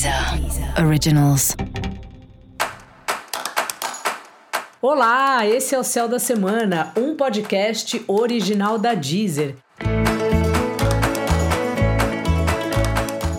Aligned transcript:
Deezer 0.00 0.82
Originals. 0.82 1.54
Olá, 4.80 5.46
esse 5.46 5.74
é 5.74 5.78
o 5.78 5.84
Céu 5.84 6.08
da 6.08 6.18
Semana, 6.18 6.90
um 6.96 7.14
podcast 7.14 8.02
original 8.08 8.78
da 8.78 8.94
Deezer. 8.94 9.56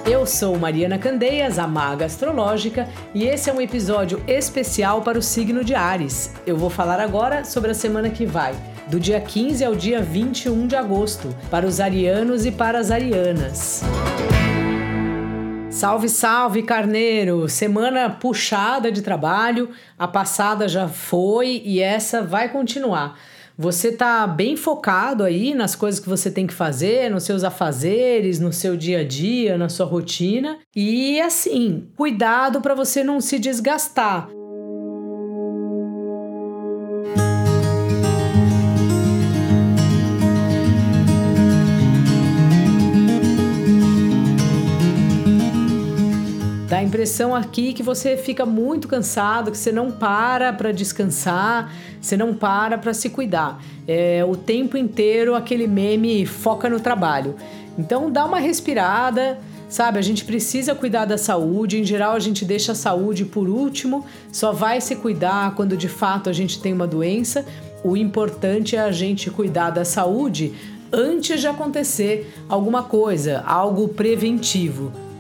Eu 0.06 0.28
sou 0.28 0.56
Mariana 0.60 1.00
Candeias, 1.00 1.58
a 1.58 1.66
maga 1.66 2.06
astrológica, 2.06 2.88
e 3.12 3.24
esse 3.24 3.50
é 3.50 3.54
um 3.54 3.60
episódio 3.60 4.24
especial 4.28 5.02
para 5.02 5.18
o 5.18 5.22
signo 5.22 5.64
de 5.64 5.74
Ares. 5.74 6.32
Eu 6.46 6.58
vou 6.58 6.70
falar 6.70 7.00
agora 7.00 7.44
sobre 7.44 7.72
a 7.72 7.74
semana 7.74 8.12
que 8.12 8.28
vai, 8.28 8.54
do 8.88 9.00
dia 9.00 9.20
15 9.20 9.66
ao 9.66 9.74
dia 9.74 10.00
21 10.00 10.68
de 10.68 10.76
agosto, 10.76 11.36
para 11.50 11.66
os 11.66 11.80
arianos 11.80 12.46
e 12.46 12.52
para 12.52 12.78
as 12.78 12.92
arianas. 12.92 13.82
Salve, 15.82 16.10
salve, 16.10 16.62
carneiro! 16.62 17.50
Semana 17.50 18.08
puxada 18.08 18.92
de 18.92 19.02
trabalho, 19.02 19.72
a 19.98 20.08
passada 20.08 20.68
já 20.68 20.88
foi 20.88 21.60
e 21.66 21.80
essa 21.80 22.22
vai 22.22 22.50
continuar. 22.50 23.18
Você 23.58 23.92
tá 23.92 24.28
bem 24.28 24.56
focado 24.56 25.24
aí 25.24 25.56
nas 25.56 25.76
coisas 25.76 26.00
que 26.00 26.08
você 26.08 26.30
tem 26.30 26.46
que 26.46 26.54
fazer, 26.54 27.10
nos 27.10 27.24
seus 27.24 27.44
afazeres, 27.44 28.40
no 28.40 28.54
seu 28.54 28.78
dia 28.78 29.00
a 29.00 29.04
dia, 29.04 29.58
na 29.58 29.70
sua 29.70 29.88
rotina. 29.88 30.60
E 30.76 31.20
assim, 31.20 31.88
cuidado 31.98 32.62
para 32.62 32.76
você 32.76 33.04
não 33.04 33.20
se 33.20 33.40
desgastar. 33.40 34.30
Dá 46.72 46.78
a 46.78 46.84
impressão 46.84 47.36
aqui 47.36 47.74
que 47.74 47.84
você 47.84 48.16
fica 48.16 48.46
muito 48.46 48.88
cansado, 48.88 49.52
que 49.52 49.58
você 49.58 49.74
não 49.74 49.92
para 49.92 50.54
para 50.54 50.72
descansar, 50.72 51.70
você 52.00 52.16
não 52.16 52.34
para 52.34 52.78
para 52.78 52.94
se 52.94 53.10
cuidar. 53.10 53.62
É 53.86 54.24
o 54.24 54.38
tempo 54.38 54.78
inteiro 54.78 55.36
aquele 55.36 55.68
meme 55.68 56.26
foca 56.26 56.70
no 56.70 56.80
trabalho. 56.80 57.36
Então 57.78 58.10
dá 58.10 58.24
uma 58.24 58.40
respirada, 58.40 59.38
sabe? 59.68 60.00
A 60.00 60.02
gente 60.02 60.24
precisa 60.24 60.74
cuidar 60.74 61.04
da 61.04 61.18
saúde. 61.18 61.78
Em 61.78 61.84
geral, 61.84 62.14
a 62.14 62.20
gente 62.20 62.46
deixa 62.46 62.72
a 62.72 62.76
saúde 62.76 63.26
por 63.26 63.50
último, 63.50 64.06
só 64.32 64.54
vai 64.54 64.80
se 64.80 64.96
cuidar 64.96 65.54
quando 65.56 65.76
de 65.76 65.90
fato 65.90 66.30
a 66.30 66.34
gente 66.34 66.62
tem 66.62 66.72
uma 66.72 66.88
doença. 66.88 67.46
O 67.84 67.98
importante 67.98 68.78
é 68.78 68.80
a 68.80 68.94
gente 68.94 69.30
cuidar 69.30 69.72
da 69.72 69.84
saúde 69.84 70.54
antes 70.90 71.42
de 71.42 71.48
acontecer 71.48 72.34
alguma 72.48 72.82
coisa, 72.82 73.44
algo 73.46 73.90
preventivo. 73.90 75.11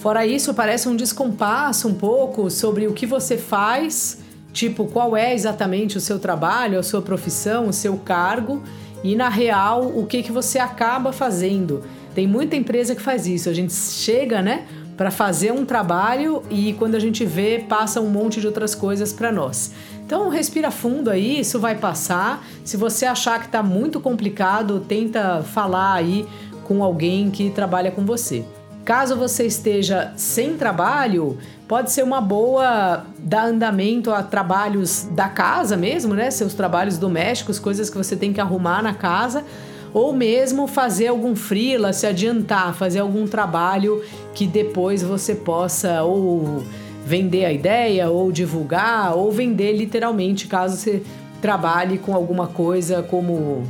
Fora 0.00 0.24
isso, 0.24 0.54
parece 0.54 0.88
um 0.88 0.96
descompasso 0.96 1.86
um 1.86 1.92
pouco 1.92 2.50
sobre 2.50 2.86
o 2.86 2.94
que 2.94 3.04
você 3.04 3.36
faz, 3.36 4.20
tipo 4.50 4.86
qual 4.86 5.14
é 5.14 5.34
exatamente 5.34 5.98
o 5.98 6.00
seu 6.00 6.18
trabalho, 6.18 6.78
a 6.78 6.82
sua 6.82 7.02
profissão, 7.02 7.68
o 7.68 7.72
seu 7.72 7.98
cargo 7.98 8.62
e 9.04 9.14
na 9.14 9.28
real 9.28 9.92
o 9.94 10.06
que 10.06 10.22
que 10.22 10.32
você 10.32 10.58
acaba 10.58 11.12
fazendo. 11.12 11.84
Tem 12.14 12.26
muita 12.26 12.56
empresa 12.56 12.94
que 12.94 13.02
faz 13.02 13.26
isso. 13.26 13.50
A 13.50 13.52
gente 13.52 13.74
chega, 13.74 14.40
né, 14.40 14.66
para 14.96 15.10
fazer 15.10 15.52
um 15.52 15.66
trabalho 15.66 16.42
e 16.48 16.72
quando 16.78 16.94
a 16.94 16.98
gente 16.98 17.26
vê, 17.26 17.58
passa 17.68 18.00
um 18.00 18.08
monte 18.08 18.40
de 18.40 18.46
outras 18.46 18.74
coisas 18.74 19.12
para 19.12 19.30
nós. 19.30 19.72
Então, 20.06 20.30
respira 20.30 20.70
fundo 20.70 21.10
aí, 21.10 21.40
isso 21.40 21.60
vai 21.60 21.76
passar. 21.76 22.42
Se 22.64 22.74
você 22.74 23.04
achar 23.04 23.38
que 23.38 23.46
está 23.46 23.62
muito 23.62 24.00
complicado, 24.00 24.80
tenta 24.80 25.42
falar 25.42 25.92
aí 25.92 26.26
com 26.64 26.82
alguém 26.82 27.30
que 27.30 27.50
trabalha 27.50 27.90
com 27.90 28.06
você. 28.06 28.46
Caso 28.90 29.14
você 29.14 29.46
esteja 29.46 30.12
sem 30.16 30.56
trabalho, 30.56 31.38
pode 31.68 31.92
ser 31.92 32.02
uma 32.02 32.20
boa 32.20 33.04
dar 33.20 33.44
andamento 33.44 34.10
a 34.10 34.20
trabalhos 34.20 35.06
da 35.12 35.28
casa 35.28 35.76
mesmo, 35.76 36.12
né? 36.12 36.28
Seus 36.28 36.54
trabalhos 36.54 36.98
domésticos, 36.98 37.60
coisas 37.60 37.88
que 37.88 37.96
você 37.96 38.16
tem 38.16 38.32
que 38.32 38.40
arrumar 38.40 38.82
na 38.82 38.92
casa, 38.92 39.44
ou 39.94 40.12
mesmo 40.12 40.66
fazer 40.66 41.06
algum 41.06 41.36
freela, 41.36 41.92
se 41.92 42.04
adiantar, 42.04 42.74
fazer 42.74 42.98
algum 42.98 43.28
trabalho 43.28 44.02
que 44.34 44.44
depois 44.44 45.04
você 45.04 45.36
possa 45.36 46.02
ou 46.02 46.64
vender 47.06 47.44
a 47.44 47.52
ideia, 47.52 48.10
ou 48.10 48.32
divulgar, 48.32 49.16
ou 49.16 49.30
vender 49.30 49.72
literalmente, 49.72 50.48
caso 50.48 50.76
você 50.76 51.00
trabalhe 51.40 51.96
com 51.96 52.12
alguma 52.12 52.48
coisa 52.48 53.04
como 53.04 53.62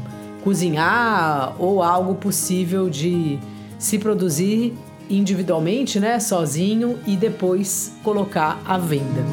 cozinhar 0.42 1.54
ou 1.58 1.82
algo 1.82 2.14
possível 2.14 2.88
de 2.88 3.38
se 3.78 3.98
produzir 3.98 4.72
individualmente, 5.10 5.98
né, 5.98 6.18
sozinho 6.20 6.98
e 7.06 7.16
depois 7.16 7.92
colocar 8.02 8.62
à 8.64 8.78
venda. 8.78 9.24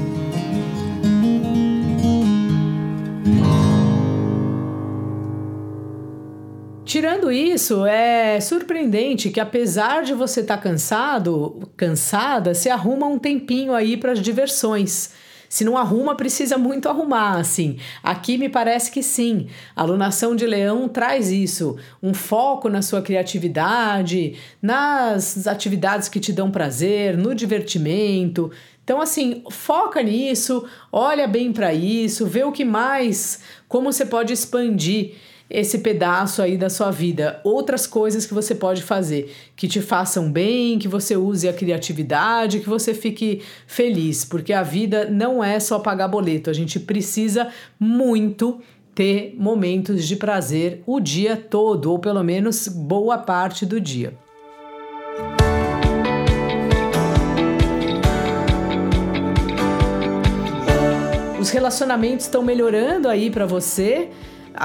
Tirando 6.88 7.30
isso, 7.30 7.86
é 7.86 8.40
surpreendente 8.40 9.30
que 9.30 9.42
apesar 9.42 10.04
de 10.04 10.14
você 10.14 10.40
estar 10.40 10.56
tá 10.56 10.64
cansado, 10.64 11.70
cansada, 11.76 12.54
se 12.54 12.70
arruma 12.70 13.06
um 13.06 13.20
tempinho 13.20 13.74
aí 13.74 13.98
para 13.98 14.14
as 14.14 14.22
diversões. 14.22 15.12
Se 15.50 15.64
não 15.64 15.78
arruma, 15.78 16.16
precisa 16.16 16.58
muito 16.58 16.90
arrumar, 16.90 17.38
assim. 17.38 17.78
Aqui 18.04 18.38
me 18.38 18.50
parece 18.50 18.92
que 18.92 19.02
sim. 19.02 19.48
A 19.76 19.82
alunação 19.82 20.36
de 20.36 20.46
leão 20.46 20.90
traz 20.90 21.32
isso, 21.32 21.78
um 22.02 22.14
foco 22.14 22.70
na 22.70 22.82
sua 22.82 23.02
criatividade, 23.02 24.36
nas 24.62 25.48
atividades 25.48 26.10
que 26.10 26.20
te 26.20 26.34
dão 26.34 26.52
prazer, 26.52 27.18
no 27.18 27.34
divertimento. 27.34 28.52
Então, 28.84 29.02
assim, 29.02 29.44
foca 29.50 30.02
nisso, 30.02 30.66
olha 30.92 31.28
bem 31.28 31.52
para 31.52 31.74
isso, 31.74 32.26
vê 32.26 32.44
o 32.44 32.54
que 32.54 32.64
mais, 32.64 33.42
como 33.68 33.92
você 33.92 34.06
pode 34.06 34.32
expandir 34.32 35.16
esse 35.50 35.80
pedaço 35.80 36.42
aí 36.42 36.58
da 36.58 36.70
sua 36.70 36.92
vida, 36.92 37.40
outras 37.44 37.88
coisas 37.88 38.26
que 38.26 38.34
você 38.34 38.54
pode 38.54 38.84
fazer 38.84 39.34
que 39.56 39.68
te 39.68 39.82
façam 39.82 40.32
bem, 40.32 40.78
que 40.78 40.88
você 40.88 41.16
use 41.16 41.48
a 41.48 41.54
criatividade, 41.54 42.60
que 42.60 42.70
você 42.70 42.94
fique 42.94 43.42
feliz, 43.66 44.26
porque 44.26 44.52
a 44.52 44.64
vida 44.64 45.10
não 45.10 45.44
é 45.44 45.60
só 45.60 45.80
pagar 45.80 46.08
boleto, 46.08 46.50
a 46.50 46.54
gente 46.54 46.80
precisa 46.80 47.48
muito 47.80 48.60
ter 48.94 49.36
momentos 49.38 50.08
de 50.08 50.16
prazer 50.16 50.82
o 50.86 51.00
dia 51.00 51.38
todo, 51.38 51.92
ou 51.92 52.00
pelo 52.00 52.24
menos 52.24 52.68
boa 52.68 53.18
parte 53.18 53.66
do 53.66 53.80
dia. 53.80 54.14
Os 61.40 61.52
relacionamentos 61.52 62.26
estão 62.26 62.42
melhorando 62.42 63.08
aí 63.08 63.30
para 63.30 63.46
você 63.46 64.10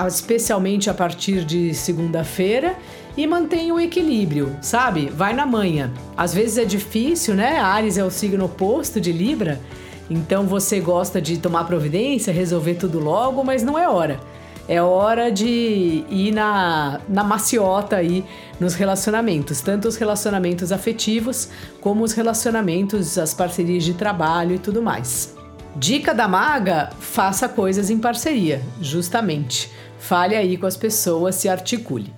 especialmente 0.06 0.88
a 0.88 0.94
partir 0.94 1.44
de 1.44 1.74
segunda-feira, 1.74 2.76
e 3.16 3.26
mantenha 3.26 3.74
o 3.74 3.80
equilíbrio, 3.80 4.56
sabe? 4.62 5.10
Vai 5.10 5.34
na 5.34 5.44
manhã. 5.44 5.90
Às 6.16 6.32
vezes 6.32 6.58
é 6.58 6.64
difícil, 6.64 7.34
né? 7.34 7.58
Ares 7.58 7.98
é 7.98 8.04
o 8.04 8.10
signo 8.10 8.46
oposto 8.46 9.00
de 9.00 9.12
Libra, 9.12 9.60
então 10.08 10.46
você 10.46 10.80
gosta 10.80 11.20
de 11.20 11.38
tomar 11.38 11.64
providência, 11.64 12.32
resolver 12.32 12.74
tudo 12.74 12.98
logo, 12.98 13.44
mas 13.44 13.62
não 13.62 13.78
é 13.78 13.88
hora. 13.88 14.20
É 14.68 14.80
hora 14.80 15.30
de 15.30 16.04
ir 16.08 16.32
na, 16.32 17.00
na 17.08 17.24
maciota 17.24 17.96
aí 17.96 18.24
nos 18.60 18.74
relacionamentos, 18.74 19.60
tanto 19.60 19.88
os 19.88 19.96
relacionamentos 19.96 20.70
afetivos 20.70 21.48
como 21.80 22.04
os 22.04 22.12
relacionamentos, 22.12 23.18
as 23.18 23.34
parcerias 23.34 23.84
de 23.84 23.94
trabalho 23.94 24.54
e 24.54 24.58
tudo 24.58 24.80
mais. 24.80 25.34
Dica 25.76 26.14
da 26.14 26.28
maga: 26.28 26.90
faça 27.00 27.48
coisas 27.48 27.90
em 27.90 27.98
parceria, 27.98 28.62
justamente. 28.80 29.70
Fale 29.98 30.34
aí 30.34 30.56
com 30.56 30.66
as 30.66 30.76
pessoas, 30.76 31.34
se 31.36 31.48
articule. 31.48 32.12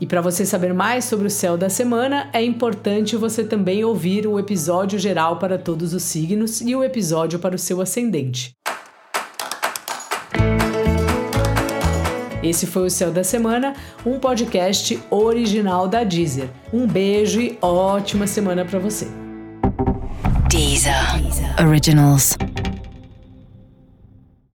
E 0.00 0.06
para 0.06 0.20
você 0.20 0.44
saber 0.44 0.74
mais 0.74 1.04
sobre 1.06 1.26
o 1.26 1.30
céu 1.30 1.56
da 1.56 1.70
semana, 1.70 2.28
é 2.32 2.42
importante 2.42 3.16
você 3.16 3.42
também 3.42 3.82
ouvir 3.84 4.26
o 4.26 4.38
episódio 4.38 4.98
geral 4.98 5.38
para 5.38 5.58
todos 5.58 5.94
os 5.94 6.02
signos 6.02 6.60
e 6.60 6.74
o 6.76 6.84
episódio 6.84 7.38
para 7.38 7.54
o 7.56 7.58
seu 7.58 7.80
ascendente. 7.80 8.54
Esse 12.42 12.66
foi 12.66 12.86
o 12.86 12.90
Céu 12.90 13.10
da 13.10 13.24
Semana, 13.24 13.74
um 14.04 14.20
podcast 14.20 15.02
original 15.10 15.88
da 15.88 16.04
Deezer. 16.04 16.48
Um 16.72 16.86
beijo 16.86 17.40
e 17.40 17.58
ótima 17.60 18.26
semana 18.26 18.64
para 18.64 18.78
você. 18.78 19.08
Deezer. 20.48 21.22
Deezer. 21.22 21.66
Originals. 21.66 22.36